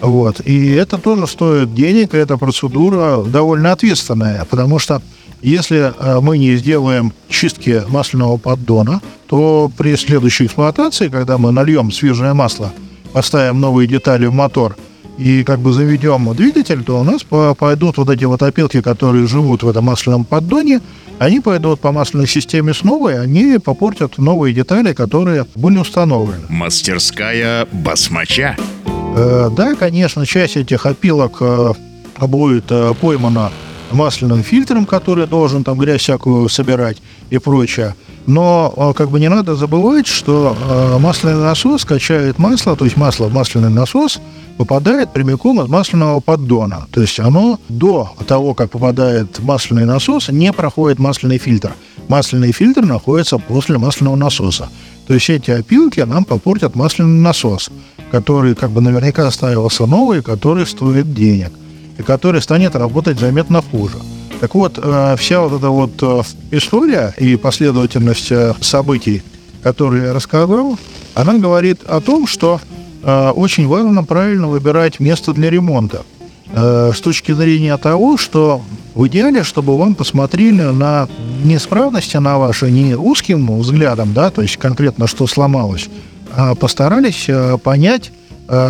Вот. 0.00 0.40
И 0.40 0.70
это 0.70 0.96
тоже 0.98 1.26
стоит 1.26 1.74
денег, 1.74 2.14
и 2.14 2.18
эта 2.18 2.38
процедура 2.38 3.22
довольно 3.22 3.72
ответственная, 3.72 4.46
потому 4.46 4.78
что 4.78 5.02
Если 5.42 5.92
э, 5.98 6.20
мы 6.20 6.38
не 6.38 6.56
сделаем 6.56 7.12
чистки 7.28 7.82
масляного 7.88 8.36
поддона, 8.36 9.00
то 9.26 9.70
при 9.76 9.96
следующей 9.96 10.46
эксплуатации, 10.46 11.08
когда 11.08 11.38
мы 11.38 11.50
нальем 11.52 11.90
свежее 11.92 12.34
масло, 12.34 12.72
поставим 13.12 13.60
новые 13.60 13.88
детали 13.88 14.26
в 14.26 14.32
мотор 14.34 14.76
и 15.18 15.42
как 15.44 15.58
бы 15.60 15.72
заведем 15.72 16.32
двигатель, 16.34 16.82
то 16.84 17.00
у 17.00 17.04
нас 17.04 17.22
по- 17.22 17.54
пойдут 17.54 17.96
вот 17.98 18.08
эти 18.10 18.24
вот 18.24 18.42
опилки, 18.42 18.80
которые 18.80 19.26
живут 19.26 19.62
в 19.62 19.68
этом 19.68 19.84
масляном 19.84 20.24
поддоне, 20.24 20.80
они 21.18 21.40
пойдут 21.40 21.80
по 21.80 21.92
масляной 21.92 22.26
системе 22.26 22.72
снова, 22.72 23.10
и 23.12 23.16
они 23.16 23.58
попортят 23.58 24.16
новые 24.18 24.54
детали, 24.54 24.92
которые 24.94 25.44
были 25.54 25.78
установлены. 25.78 26.44
Мастерская 26.48 27.66
басмача. 27.72 28.56
Э, 29.16 29.48
Да, 29.54 29.74
конечно, 29.74 30.24
часть 30.26 30.56
этих 30.56 30.86
опилок 30.86 31.38
э, 31.40 31.72
будет 32.20 32.64
э, 32.70 32.94
поймана 33.00 33.50
масляным 33.92 34.42
фильтром, 34.42 34.86
который 34.86 35.26
должен 35.26 35.64
там 35.64 35.78
грязь 35.78 36.02
всякую 36.02 36.48
собирать 36.48 36.98
и 37.30 37.38
прочее. 37.38 37.94
Но 38.26 38.72
э, 38.76 38.92
как 38.94 39.10
бы 39.10 39.18
не 39.18 39.28
надо 39.28 39.56
забывать, 39.56 40.06
что 40.06 40.56
э, 40.56 40.98
масляный 40.98 41.42
насос 41.42 41.84
качает 41.84 42.38
масло, 42.38 42.76
то 42.76 42.84
есть 42.84 42.96
масло 42.96 43.26
в 43.26 43.32
масляный 43.32 43.70
насос 43.70 44.20
попадает 44.56 45.12
прямиком 45.12 45.60
из 45.62 45.68
масляного 45.68 46.20
поддона. 46.20 46.86
То 46.92 47.00
есть 47.00 47.18
оно 47.18 47.58
до 47.68 48.12
того, 48.26 48.54
как 48.54 48.70
попадает 48.70 49.38
в 49.38 49.44
масляный 49.44 49.86
насос, 49.86 50.28
не 50.28 50.52
проходит 50.52 50.98
масляный 50.98 51.38
фильтр. 51.38 51.72
Масляный 52.08 52.52
фильтр 52.52 52.82
находится 52.82 53.38
после 53.38 53.78
масляного 53.78 54.16
насоса. 54.16 54.68
То 55.06 55.14
есть 55.14 55.30
эти 55.30 55.50
опилки 55.50 56.00
нам 56.00 56.24
попортят 56.24 56.76
масляный 56.76 57.20
насос, 57.20 57.70
который 58.12 58.54
как 58.54 58.70
бы 58.70 58.80
наверняка 58.80 59.30
ставился 59.30 59.86
новый, 59.86 60.22
который 60.22 60.66
стоит 60.66 61.14
денег 61.14 61.52
и 62.00 62.02
который 62.02 62.40
станет 62.40 62.74
работать 62.74 63.20
заметно 63.20 63.62
хуже. 63.62 63.96
Так 64.40 64.54
вот, 64.54 64.78
э, 64.82 65.16
вся 65.18 65.40
вот 65.42 65.52
эта 65.58 65.68
вот 65.68 65.92
э, 66.02 66.22
история 66.50 67.14
и 67.18 67.36
последовательность 67.36 68.32
э, 68.32 68.54
событий, 68.62 69.22
которые 69.62 70.06
я 70.06 70.12
рассказал, 70.14 70.78
она 71.14 71.34
говорит 71.34 71.82
о 71.86 72.00
том, 72.00 72.26
что 72.26 72.60
очень 73.02 73.66
важно 73.66 74.04
правильно 74.04 74.46
выбирать 74.46 75.00
место 75.00 75.32
для 75.32 75.48
ремонта. 75.48 76.02
С 76.54 77.00
точки 77.00 77.32
зрения 77.32 77.74
того, 77.78 78.18
что 78.18 78.60
в 78.94 79.06
идеале, 79.06 79.42
чтобы 79.42 79.78
вам 79.78 79.94
посмотрели 79.94 80.60
на 80.60 81.08
неисправности 81.42 82.18
на 82.18 82.36
ваши 82.36 82.70
не 82.70 82.94
узким 82.94 83.58
взглядом, 83.58 84.12
да, 84.12 84.28
то 84.28 84.42
есть 84.42 84.58
конкретно 84.58 85.06
что 85.06 85.26
сломалось, 85.26 85.88
а 86.36 86.54
постарались 86.54 87.26
понять, 87.62 88.12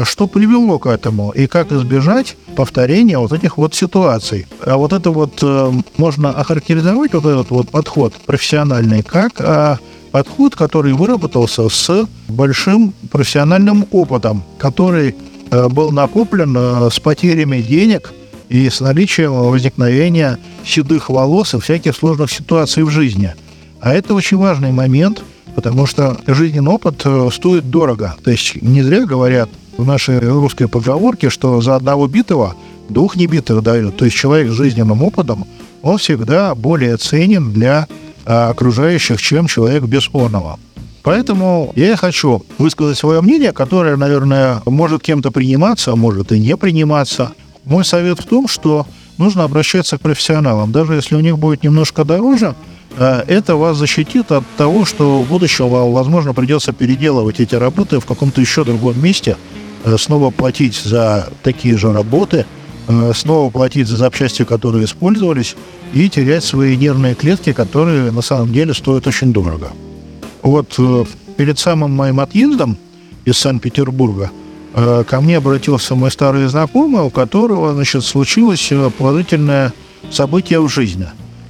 что 0.05 0.27
привело 0.27 0.79
к 0.79 0.87
этому 0.87 1.31
и 1.31 1.47
как 1.47 1.73
избежать 1.73 2.37
повторения 2.55 3.19
вот 3.19 3.33
этих 3.33 3.57
вот 3.57 3.75
ситуаций. 3.75 4.47
А 4.65 4.77
вот 4.77 4.93
это 4.93 5.11
вот 5.11 5.39
э, 5.43 5.73
можно 5.97 6.31
охарактеризовать 6.31 7.15
вот 7.15 7.25
этот 7.25 7.51
вот 7.51 7.71
подход 7.71 8.13
профессиональный 8.27 9.03
как 9.03 9.41
э, 9.41 9.77
подход, 10.11 10.57
который 10.57 10.93
выработался 10.93 11.69
с 11.69 12.07
большим 12.29 12.93
профессиональным 13.11 13.87
опытом, 13.91 14.43
который 14.59 15.15
э, 15.51 15.69
был 15.69 15.91
накоплен 15.93 16.55
э, 16.57 16.91
с 16.91 17.01
потерями 17.01 17.63
денег 17.63 18.13
и 18.49 18.69
с 18.69 18.81
наличием 18.81 19.33
возникновения 19.33 20.39
седых 20.65 21.09
волос 21.09 21.55
и 21.55 21.61
всяких 21.61 21.97
сложных 21.97 22.31
ситуаций 22.31 22.83
в 22.83 22.91
жизни. 22.91 23.35
А 23.81 23.95
это 23.95 24.15
очень 24.15 24.37
важный 24.37 24.73
момент, 24.73 25.23
потому 25.55 25.87
что 25.87 26.19
жизненный 26.27 26.73
опыт 26.73 27.01
э, 27.05 27.29
стоит 27.33 27.71
дорого. 27.71 28.15
То 28.23 28.31
есть 28.31 28.61
не 28.61 28.83
зря 28.83 29.07
говорят 29.07 29.49
в 29.81 29.87
нашей 29.87 30.19
русской 30.19 30.69
поговорке, 30.69 31.31
что 31.31 31.61
за 31.61 31.77
одного 31.77 32.07
битого 32.07 32.55
двух 32.89 33.17
небитых 33.17 33.63
дают. 33.63 33.97
То 33.97 34.05
есть 34.05 34.17
человек 34.17 34.51
с 34.51 34.55
жизненным 34.55 35.03
опытом, 35.03 35.47
он 35.83 35.99
всегда 35.99 36.55
более 36.55 36.97
ценен 36.97 37.53
для 37.53 37.87
а, 38.27 38.51
окружающих, 38.51 39.21
чем 39.21 39.47
человек 39.47 39.85
без. 39.85 40.09
Поэтому 41.03 41.73
я 41.77 41.97
хочу 41.97 42.45
высказать 42.59 42.99
свое 42.99 43.21
мнение, 43.21 43.53
которое, 43.53 43.97
наверное, 43.97 44.63
может 44.67 45.03
кем-то 45.03 45.31
приниматься, 45.31 45.93
а 45.93 45.97
может 45.97 46.33
и 46.33 46.39
не 46.39 46.57
приниматься. 46.57 47.33
Мой 47.65 47.85
совет 47.85 48.21
в 48.21 48.27
том, 48.27 48.49
что 48.49 48.87
нужно 49.17 49.45
обращаться 49.45 49.97
к 49.97 50.03
профессионалам. 50.03 50.73
Даже 50.73 50.95
если 50.95 51.15
у 51.15 51.21
них 51.21 51.39
будет 51.39 51.63
немножко 51.63 52.05
дороже, 52.05 52.55
э, 52.97 53.25
это 53.27 53.57
вас 53.57 53.79
защитит 53.79 54.31
от 54.33 54.45
того, 54.57 54.85
что 54.85 55.23
в 55.23 55.29
будущем 55.29 55.69
вам, 55.69 55.93
возможно, 55.93 56.35
придется 56.35 56.73
переделывать 56.73 57.41
эти 57.41 57.55
работы 57.55 58.01
в 58.01 58.07
каком-то 58.07 58.41
еще 58.41 58.65
другом 58.65 59.03
месте, 59.03 59.37
снова 59.99 60.31
платить 60.31 60.77
за 60.77 61.29
такие 61.43 61.77
же 61.77 61.93
работы, 61.93 62.47
э, 62.89 63.13
снова 63.15 63.51
платить 63.51 63.89
за 63.89 63.97
запчасти, 63.97 64.45
которые 64.45 64.85
использовались, 64.85 65.57
и 65.93 66.09
терять 66.09 66.45
свои 66.45 66.77
нервные 66.77 67.15
клетки, 67.15 67.53
которые 67.53 68.11
на 68.11 68.23
самом 68.23 68.53
деле 68.53 68.75
стоят 68.75 69.07
очень 69.07 69.33
дорого. 69.33 69.73
Вот 70.43 70.75
э, 70.79 71.05
перед 71.37 71.59
самым 71.59 71.93
моим 71.93 72.21
отъездом 72.21 72.77
из 73.25 73.39
Санкт-Петербурга 73.39 74.31
э, 74.75 75.05
ко 75.09 75.21
мне 75.21 75.37
обратился 75.39 75.95
мой 75.95 76.11
старый 76.11 76.47
знакомый, 76.47 77.03
у 77.03 77.11
которого, 77.11 77.75
значит, 77.75 78.05
случилось 78.05 78.69
э, 78.71 78.91
положительное 78.97 79.73
событие 80.11 80.61
в 80.61 80.69
жизни. 80.69 81.07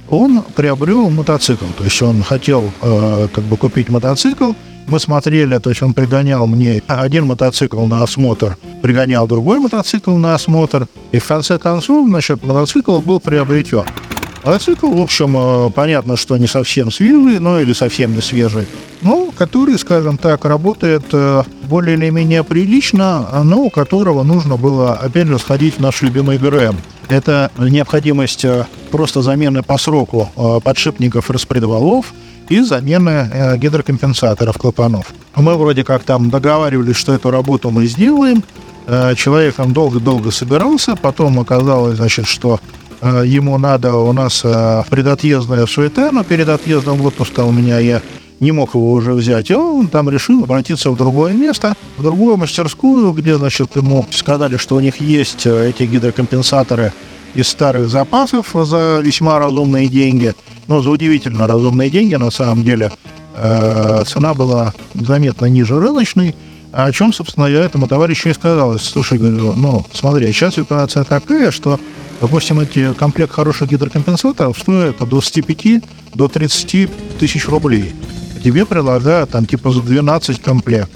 Он 0.09 0.41
приобрел 0.55 1.09
мотоцикл, 1.09 1.65
то 1.77 1.83
есть 1.85 2.01
он 2.01 2.21
хотел 2.21 2.71
э, 2.81 3.27
как 3.33 3.43
бы 3.45 3.55
купить 3.57 3.89
мотоцикл. 3.89 4.51
Мы 4.87 4.99
смотрели, 4.99 5.57
то 5.57 5.69
есть 5.69 5.81
он 5.81 5.93
пригонял 5.93 6.47
мне 6.47 6.81
один 6.87 7.25
мотоцикл 7.25 7.85
на 7.85 8.03
осмотр, 8.03 8.57
пригонял 8.81 9.27
другой 9.27 9.59
мотоцикл 9.59 10.11
на 10.17 10.35
осмотр, 10.35 10.87
и 11.11 11.19
в 11.19 11.27
конце 11.27 11.57
концов, 11.57 12.07
значит, 12.07 12.43
мотоцикл 12.43 12.99
был 12.99 13.19
приобретен. 13.19 13.85
Мотоцикл, 14.43 14.87
в 14.87 15.01
общем, 15.01 15.37
э, 15.37 15.69
понятно, 15.69 16.17
что 16.17 16.35
не 16.37 16.47
совсем 16.47 16.91
свежий, 16.91 17.37
ну 17.39 17.59
или 17.59 17.73
совсем 17.73 18.15
не 18.15 18.21
свежий, 18.21 18.65
но 19.03 19.29
который, 19.37 19.77
скажем 19.77 20.17
так, 20.17 20.45
работает 20.45 21.03
э, 21.11 21.43
более 21.65 21.95
или 21.95 22.09
менее 22.09 22.43
прилично, 22.43 23.43
но 23.43 23.61
у 23.61 23.69
которого 23.69 24.23
нужно 24.23 24.57
было, 24.57 24.93
опять 24.93 25.27
же, 25.27 25.37
сходить 25.37 25.75
в 25.75 25.79
наш 25.79 26.01
любимый 26.01 26.39
ГРМ. 26.39 26.75
Это 27.07 27.51
необходимость 27.59 28.43
э, 28.43 28.65
просто 28.89 29.21
замены 29.21 29.61
по 29.61 29.77
сроку 29.77 30.31
подшипников 30.63 31.29
распредвалов 31.29 32.11
и 32.49 32.61
замены 32.61 33.57
гидрокомпенсаторов 33.57 34.57
клапанов. 34.57 35.13
Мы 35.35 35.55
вроде 35.55 35.83
как 35.83 36.01
там 36.03 36.31
договаривались, 36.31 36.95
что 36.95 37.13
эту 37.13 37.29
работу 37.29 37.69
мы 37.69 37.85
сделаем. 37.85 38.43
Человек 39.15 39.55
там 39.55 39.71
долго-долго 39.71 40.31
собирался, 40.31 40.95
потом 40.95 41.39
оказалось, 41.39 41.97
значит, 41.97 42.27
что 42.27 42.59
ему 43.01 43.57
надо 43.57 43.95
у 43.95 44.13
нас 44.13 44.41
э, 44.43 44.83
предотъездная 44.89 45.65
суета, 45.65 46.11
но 46.11 46.23
перед 46.23 46.49
отъездом 46.49 46.97
в 46.97 47.05
отпуск 47.05 47.37
у 47.39 47.51
меня 47.51 47.79
я 47.79 48.01
не 48.39 48.51
мог 48.51 48.75
его 48.75 48.91
уже 48.91 49.13
взять. 49.13 49.49
И 49.49 49.53
он 49.53 49.87
там 49.87 50.09
решил 50.09 50.43
обратиться 50.43 50.91
в 50.91 50.97
другое 50.97 51.33
место, 51.33 51.75
в 51.97 52.03
другую 52.03 52.37
мастерскую, 52.37 53.11
где, 53.13 53.37
значит, 53.37 53.75
ему 53.75 54.05
сказали, 54.11 54.57
что 54.57 54.75
у 54.75 54.79
них 54.79 54.99
есть 54.99 55.45
э, 55.45 55.69
эти 55.69 55.83
гидрокомпенсаторы 55.83 56.93
из 57.33 57.47
старых 57.47 57.89
запасов 57.89 58.49
за 58.53 58.99
весьма 59.01 59.39
разумные 59.39 59.87
деньги. 59.87 60.33
Ну, 60.67 60.81
за 60.81 60.89
удивительно 60.89 61.47
разумные 61.47 61.89
деньги, 61.89 62.15
на 62.15 62.31
самом 62.31 62.63
деле. 62.63 62.91
Э, 63.35 64.03
цена 64.05 64.33
была 64.33 64.73
заметно 64.93 65.45
ниже 65.45 65.79
рыночной. 65.79 66.35
О 66.71 66.91
чем, 66.91 67.11
собственно, 67.11 67.45
я 67.45 67.65
этому 67.65 67.87
товарищу 67.87 68.29
и 68.29 68.33
сказал. 68.33 68.79
Слушай, 68.79 69.17
говорю, 69.17 69.53
ну, 69.53 69.85
смотри, 69.93 70.31
сейчас 70.31 70.55
ситуация 70.55 71.03
такая, 71.03 71.51
что, 71.51 71.79
допустим, 72.21 72.59
эти 72.61 72.93
комплект 72.93 73.33
хороших 73.33 73.69
гидрокомпенсаторов 73.69 74.57
стоит 74.57 75.01
от 75.01 75.09
25 75.09 75.83
до 76.13 76.27
30 76.29 76.89
тысяч 77.19 77.47
рублей. 77.47 77.93
Тебе 78.43 78.65
предлагают 78.65 79.31
там 79.31 79.45
типа 79.45 79.71
за 79.71 79.81
12 79.81 80.41
комплект. 80.41 80.91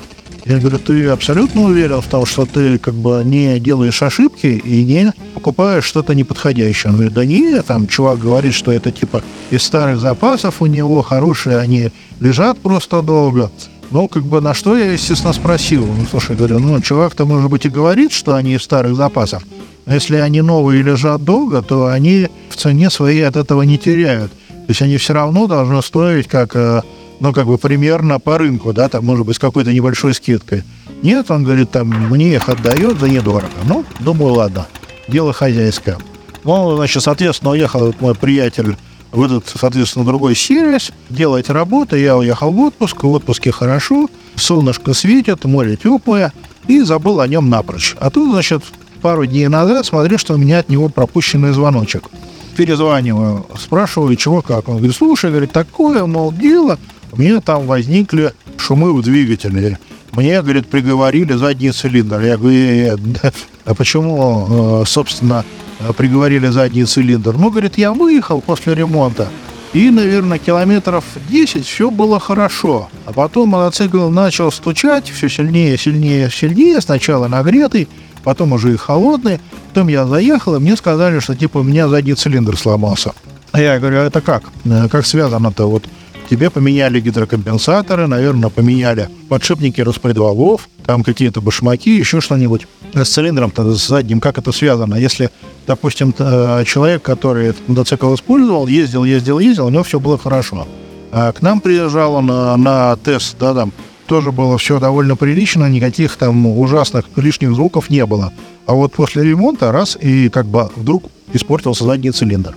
Я 0.46 0.60
говорю, 0.60 0.78
ты 0.78 1.08
абсолютно 1.08 1.64
уверен 1.64 2.02
в 2.02 2.08
том, 2.08 2.24
что 2.26 2.46
ты 2.46 2.78
как 2.78 2.94
бы 2.94 3.24
не 3.26 3.60
делаешь 3.60 4.04
ошибки 4.04 4.46
и 4.46 4.84
не 4.84 5.12
покупаешь 5.34 5.84
что-то 5.84 6.14
неподходящее? 6.14 6.92
Он 6.92 6.98
говорит, 6.98 7.14
да 7.14 7.26
нет, 7.26 7.66
там 7.66 7.88
чувак 7.88 8.20
говорит, 8.20 8.54
что 8.54 8.72
это 8.72 8.92
типа 8.92 9.24
из 9.50 9.64
старых 9.64 10.00
запасов 10.00 10.62
у 10.62 10.68
него 10.68 11.02
хорошие, 11.02 11.58
они 11.58 11.90
лежат 12.20 12.60
просто 12.60 13.02
долго. 13.02 13.52
Ну, 13.92 14.08
как 14.08 14.24
бы 14.24 14.42
на 14.42 14.54
что 14.54 14.78
я, 14.78 14.92
естественно, 14.92 15.34
спросил. 15.34 15.86
Ну, 15.86 16.06
слушай, 16.10 16.36
говорю, 16.36 16.60
ну, 16.60 16.82
чувак-то, 16.82 17.26
может 17.26 17.50
быть, 17.50 17.66
и 17.66 17.70
говорит, 17.70 18.12
что 18.12 18.36
они 18.36 18.54
из 18.54 18.64
старых 18.64 18.96
запасов. 18.96 19.44
Но 19.86 19.94
если 19.94 20.18
они 20.18 20.42
новые 20.42 20.82
лежат 20.82 21.24
долго, 21.24 21.62
то 21.62 21.88
они 21.88 22.28
в 22.50 22.56
цене 22.56 22.90
своей 22.90 23.26
от 23.26 23.36
этого 23.36 23.62
не 23.62 23.78
теряют. 23.78 24.32
То 24.32 24.70
есть 24.70 24.82
они 24.82 24.98
все 24.98 25.14
равно 25.14 25.46
должны 25.46 25.82
стоить 25.84 26.28
как, 26.28 26.56
э, 26.56 26.82
ну, 27.20 27.34
как 27.34 27.46
бы 27.46 27.60
примерно 27.60 28.20
по 28.20 28.38
рынку, 28.40 28.74
да, 28.74 28.90
там, 28.90 29.06
может 29.06 29.26
быть, 29.26 29.36
с 29.36 29.40
какой-то 29.40 29.72
небольшой 29.72 30.16
скидкой. 30.16 30.64
Нет, 31.04 31.30
он 31.30 31.44
говорит, 31.44 31.70
там, 31.70 31.88
мне 31.88 32.34
их 32.34 32.50
отдает 32.50 33.00
за 33.00 33.08
недорого. 33.08 33.48
Ну, 33.66 33.86
думаю, 34.00 34.34
ладно, 34.34 34.66
дело 35.08 35.34
хозяйское. 35.34 36.00
Ну, 36.44 36.76
значит, 36.76 37.04
соответственно, 37.04 37.52
уехал 37.52 37.86
вот 37.86 38.02
мой 38.02 38.16
приятель 38.16 38.76
в 39.16 39.24
этот, 39.24 39.52
соответственно, 39.60 40.06
другой 40.06 40.36
сервис, 40.36 40.92
делать 41.10 41.50
работу. 41.50 41.96
Я 41.96 42.18
уехал 42.18 42.52
в 42.52 42.60
отпуск, 42.60 43.04
в 43.04 43.12
отпуске 43.12 43.52
хорошо, 43.52 44.08
солнышко 44.36 44.94
светит, 44.94 45.46
море 45.46 45.78
теплое, 45.78 46.34
и 46.68 46.82
забыл 46.82 47.20
о 47.22 47.28
нем 47.28 47.50
напрочь. 47.50 47.96
А 48.00 48.10
тут, 48.10 48.32
значит, 48.32 48.64
пару 49.02 49.26
дней 49.26 49.48
назад 49.48 49.86
смотрю, 49.86 50.18
что 50.18 50.34
у 50.34 50.38
меня 50.38 50.60
от 50.60 50.70
него 50.70 50.90
пропущенный 50.90 51.52
звоночек. 51.52 52.10
перезваниваю, 52.56 53.46
спрашиваю, 53.60 54.16
чего 54.16 54.42
как. 54.42 54.70
Он 54.70 54.78
говорит, 54.78 54.96
слушай, 54.96 55.30
говорит, 55.30 55.52
такое, 55.52 56.06
мол, 56.06 56.32
дело, 56.32 56.80
у 57.12 57.20
меня 57.20 57.42
там 57.42 57.68
возникли 57.68 58.34
шумы 58.58 58.94
в 58.94 59.02
двигателе. 59.02 59.78
Мне, 60.16 60.42
говорит, 60.42 60.68
приговорили 60.68 61.34
задний 61.34 61.72
цилиндр. 61.72 62.22
Я 62.22 62.38
говорю, 62.38 62.58
«Э, 62.58 62.96
да, 62.98 63.32
а 63.66 63.74
почему, 63.74 64.82
э, 64.82 64.86
собственно, 64.86 65.44
э, 65.80 65.92
приговорили 65.94 66.48
задний 66.48 66.86
цилиндр? 66.86 67.36
Ну, 67.38 67.50
говорит, 67.50 67.78
я 67.78 67.92
выехал 67.92 68.40
после 68.42 68.76
ремонта, 68.76 69.28
и, 69.74 69.90
наверное, 69.90 70.38
километров 70.38 71.04
10 71.30 71.66
все 71.66 71.92
было 71.92 72.18
хорошо. 72.20 72.88
А 73.06 73.12
потом 73.12 73.50
мотоцикл 73.50 74.08
начал 74.08 74.52
стучать 74.52 75.10
все 75.10 75.28
сильнее, 75.28 75.78
сильнее, 75.78 76.30
сильнее. 76.32 76.80
Сначала 76.80 77.28
нагретый, 77.28 77.90
потом 78.24 78.54
уже 78.54 78.74
и 78.74 78.78
холодный. 78.78 79.42
Потом 79.70 79.90
я 79.90 80.06
заехал, 80.06 80.56
и 80.56 80.60
мне 80.60 80.78
сказали, 80.78 81.20
что 81.20 81.36
типа 81.36 81.58
у 81.58 81.64
меня 81.64 81.90
задний 81.90 82.14
цилиндр 82.14 82.56
сломался. 82.58 83.12
А 83.52 83.60
я 83.60 83.78
говорю, 83.80 83.98
а 84.00 84.04
это 84.06 84.22
как? 84.22 84.44
Э, 84.64 84.88
Как 84.90 85.06
связано-то? 85.06 85.70
Вот 85.70 85.84
тебе 86.30 86.50
поменяли 86.50 87.00
гидрокомпенсаторы, 87.00 88.08
наверное, 88.08 88.50
поменяли 88.50 89.10
подшипники 89.30 89.82
распредвалов, 89.82 90.70
там 90.86 91.04
какие-то 91.04 91.42
башмаки, 91.42 91.98
еще 91.98 92.22
что-нибудь. 92.22 92.68
С 92.94 93.10
цилиндром-то 93.10 93.76
с 93.76 93.88
задним, 93.88 94.20
как 94.20 94.38
это 94.38 94.52
связано? 94.52 94.96
Если, 94.96 95.30
допустим, 95.68 96.14
э, 96.18 96.64
человек, 96.66 97.02
который 97.02 97.48
этот 97.48 97.68
мотоцикл 97.68 98.14
использовал, 98.14 98.68
ездил, 98.68 99.04
ездил, 99.04 99.40
ездил, 99.40 99.68
у 99.68 99.70
него 99.70 99.84
все 99.84 100.00
было 100.00 100.18
хорошо. 100.18 100.68
А 101.12 101.32
к 101.32 101.42
нам 101.42 101.62
приезжал 101.62 102.22
на, 102.22 102.56
на 102.58 102.96
тест, 102.98 103.38
да, 103.40 103.54
там 103.54 103.74
тоже 104.08 104.32
было 104.32 104.58
все 104.58 104.80
довольно 104.80 105.16
прилично, 105.16 105.70
никаких 105.70 106.16
там 106.16 106.46
ужасных 106.46 107.06
лишних 107.16 107.54
звуков 107.54 107.90
не 107.90 108.06
было. 108.06 108.32
А 108.66 108.74
вот 108.74 108.94
после 108.94 109.24
ремонта 109.24 109.72
раз 109.72 109.98
и 110.00 110.30
как 110.30 110.46
бы 110.46 110.70
вдруг 110.76 111.06
испортился 111.34 111.84
задний 111.86 112.12
цилиндр. 112.12 112.56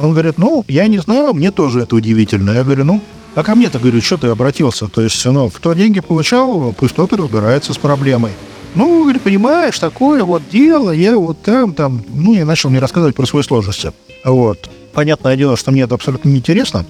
Он 0.00 0.12
говорит, 0.12 0.38
ну, 0.38 0.64
я 0.66 0.88
не 0.88 0.98
знаю, 0.98 1.34
мне 1.34 1.50
тоже 1.50 1.80
это 1.80 1.94
удивительно. 1.94 2.52
Я 2.52 2.64
говорю, 2.64 2.84
ну, 2.84 3.00
а 3.34 3.42
ко 3.42 3.54
мне-то, 3.54 3.78
говорю, 3.78 4.00
что 4.00 4.16
ты 4.16 4.28
обратился? 4.28 4.88
То 4.88 5.02
есть, 5.02 5.24
ну, 5.26 5.50
кто 5.50 5.74
деньги 5.74 6.00
получал, 6.00 6.72
пусть 6.72 6.96
тот 6.96 7.12
и 7.12 7.16
разбирается 7.16 7.74
с 7.74 7.78
проблемой. 7.78 8.32
Ну, 8.74 9.02
говорит, 9.02 9.20
понимаешь, 9.20 9.78
такое 9.78 10.24
вот 10.24 10.42
дело, 10.50 10.90
я 10.90 11.16
вот 11.18 11.42
там, 11.42 11.74
там, 11.74 12.02
ну, 12.08 12.34
и 12.34 12.42
начал 12.44 12.70
мне 12.70 12.78
рассказывать 12.78 13.14
про 13.14 13.26
свои 13.26 13.42
сложности. 13.42 13.92
Вот. 14.24 14.70
Понятное 14.94 15.36
дело, 15.36 15.56
что 15.56 15.70
мне 15.70 15.82
это 15.82 15.96
абсолютно 15.96 16.30
неинтересно. 16.30 16.86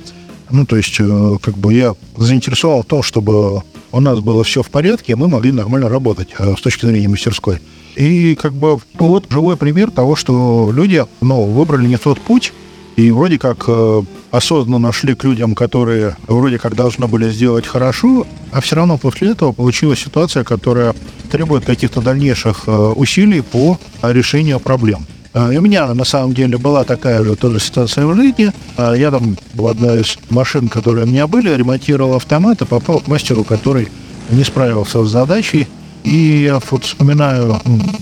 Ну, 0.51 0.65
то 0.65 0.77
есть, 0.77 0.97
э, 1.01 1.37
как 1.43 1.59
бы 1.59 1.75
я 1.75 1.95
заинтересован 2.17 2.83
в 2.83 2.87
том, 2.87 3.03
чтобы 3.03 3.63
у 3.93 4.01
нас 4.01 4.21
было 4.21 4.45
все 4.45 4.63
в 4.63 4.71
порядке, 4.71 5.13
и 5.13 5.15
мы 5.17 5.27
могли 5.27 5.51
нормально 5.53 5.89
работать 5.89 6.29
э, 6.39 6.55
с 6.57 6.61
точки 6.61 6.87
зрения 6.87 7.09
мастерской. 7.09 7.61
И 7.97 8.37
как 8.37 8.53
бы 8.53 8.79
вот 8.99 9.27
живой 9.31 9.57
пример 9.57 9.91
того, 9.91 10.15
что 10.17 10.71
люди, 10.73 11.05
ну, 11.21 11.45
выбрали 11.45 11.87
не 11.87 11.97
тот 11.97 12.21
путь, 12.21 12.53
и 12.97 13.11
вроде 13.11 13.39
как 13.39 13.65
э, 13.69 14.03
осознанно 14.31 14.93
шли 14.93 15.15
к 15.15 15.25
людям, 15.25 15.55
которые 15.55 16.17
вроде 16.27 16.59
как 16.59 16.75
должны 16.75 17.07
были 17.07 17.31
сделать 17.31 17.67
хорошо, 17.67 18.27
а 18.53 18.61
все 18.61 18.77
равно 18.77 18.99
после 18.99 19.31
этого 19.31 19.53
получилась 19.53 20.01
ситуация, 20.01 20.45
которая 20.45 20.95
требует 21.31 21.65
каких-то 21.65 22.01
дальнейших 22.01 22.65
э, 22.67 22.73
усилий 22.97 23.41
по 23.41 23.79
решению 24.03 24.61
проблем. 24.61 25.07
Э, 25.35 25.53
И 25.55 25.59
у 25.59 25.63
меня 25.63 25.95
на 25.95 26.05
самом 26.05 26.35
деле 26.35 26.59
была 26.59 26.85
такая 26.85 27.25
же 27.25 27.37
тоже 27.37 27.61
ситуация 27.61 28.07
в 28.07 28.15
жизни. 28.17 28.53
Я 28.77 29.11
там 29.11 29.37
в 29.55 29.67
одной 29.67 30.01
из 30.01 30.19
машин, 30.31 30.69
которые 30.69 31.05
у 31.05 31.09
меня 31.09 31.27
были, 31.27 31.55
ремонтировал 31.55 32.17
автомат 32.17 32.61
и 32.63 32.67
попал 32.67 33.01
к 33.01 33.09
мастеру, 33.09 33.45
который 33.45 33.89
не 34.31 34.45
справился 34.45 35.05
с 35.05 35.11
задачей. 35.11 35.67
И 36.03 36.43
я 36.45 36.61
вот 36.71 36.85
вспоминаю 36.85 37.61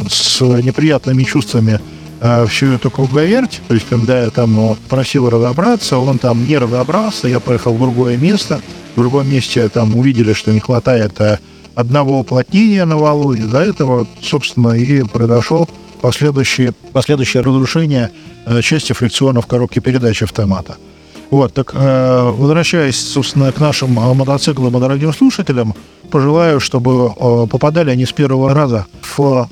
с 0.08 0.40
неприятными 0.40 1.24
чувствами 1.24 1.80
э, 2.20 2.46
всю 2.46 2.72
эту 2.72 2.90
круговерть. 2.90 3.60
То 3.68 3.74
есть, 3.74 3.86
когда 3.88 4.22
я 4.22 4.30
там 4.30 4.54
ну, 4.54 4.76
просил 4.88 5.28
разобраться, 5.28 5.98
он 5.98 6.18
там 6.18 6.46
не 6.46 6.58
разобрался, 6.58 7.28
я 7.28 7.40
поехал 7.40 7.74
в 7.74 7.78
другое 7.78 8.16
место. 8.16 8.60
В 8.94 9.00
другом 9.00 9.30
месте 9.30 9.68
там 9.68 9.96
увидели, 9.96 10.32
что 10.32 10.52
не 10.52 10.60
хватает 10.60 11.20
э, 11.20 11.38
одного 11.74 12.20
уплотнения 12.20 12.84
на 12.84 12.96
валу. 12.96 13.32
Из-за 13.32 13.58
этого, 13.58 14.06
собственно, 14.20 14.70
и 14.70 15.02
произошло 15.02 15.68
последующее, 16.00 16.72
последующее 16.92 17.42
разрушение 17.42 18.10
э, 18.46 18.62
части 18.62 18.92
фрикциона 18.92 19.40
в 19.40 19.46
коробке 19.46 19.80
передач 19.80 20.22
автомата. 20.22 20.76
Вот, 21.30 21.52
так 21.52 21.72
э, 21.74 22.30
возвращаясь, 22.30 22.96
собственно, 22.96 23.52
к 23.52 23.60
нашим 23.60 23.98
э, 23.98 24.14
мотоциклам 24.14 24.76
и 24.76 24.80
дорогим 24.80 25.12
слушателям, 25.12 25.74
пожелаю, 26.10 26.58
чтобы 26.58 27.12
э, 27.14 27.46
попадали 27.50 27.90
они 27.90 28.06
с 28.06 28.12
первого 28.12 28.54
раза 28.54 28.86
в 29.02 29.48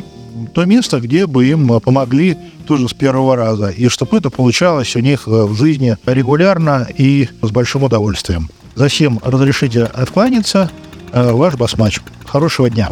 то 0.55 0.64
место, 0.64 1.01
где 1.01 1.27
бы 1.27 1.46
им 1.46 1.72
э, 1.72 1.81
помогли 1.81 2.37
тоже 2.66 2.88
с 2.88 2.94
первого 2.94 3.37
раза, 3.37 3.68
и 3.68 3.88
чтобы 3.88 4.18
это 4.18 4.31
получалось 4.31 4.96
у 4.96 5.01
них 5.01 5.27
э, 5.27 5.31
в 5.31 5.55
жизни 5.55 5.96
регулярно 6.07 6.87
и 6.96 7.29
с 7.42 7.51
большим 7.51 7.85
удовольствием. 7.85 8.49
Затем 8.75 9.20
разрешите 9.25 9.85
откланяться. 9.85 10.70
Э, 11.12 11.33
Ваш 11.33 11.55
Басмач. 11.55 12.01
Хорошего 12.27 12.68
дня. 12.68 12.90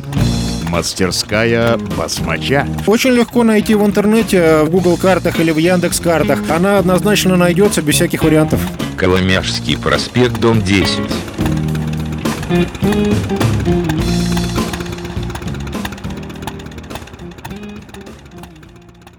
Мастерская 0.68 1.76
басмача. 1.96 2.66
Очень 2.86 3.10
легко 3.10 3.44
найти 3.44 3.74
в 3.74 3.84
интернете, 3.84 4.62
в 4.62 4.70
Google 4.70 4.96
картах 4.96 5.38
или 5.38 5.52
в 5.52 5.58
Яндекс 5.58 6.00
картах. 6.00 6.40
Она 6.48 6.78
однозначно 6.78 7.36
найдется 7.36 7.82
без 7.82 7.94
всяких 7.94 8.24
вариантов. 8.24 8.60
Коломяжский 8.96 9.76
проспект, 9.76 10.40
дом 10.40 10.62
10. 10.62 11.00